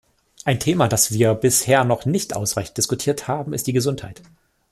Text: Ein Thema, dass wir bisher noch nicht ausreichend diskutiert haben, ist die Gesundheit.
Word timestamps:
Ein 0.45 0.59
Thema, 0.59 0.87
dass 0.87 1.11
wir 1.11 1.31
bisher 1.35 1.83
noch 1.83 2.05
nicht 2.07 2.35
ausreichend 2.35 2.75
diskutiert 2.75 3.27
haben, 3.27 3.53
ist 3.53 3.67
die 3.67 3.71
Gesundheit. 3.73 4.23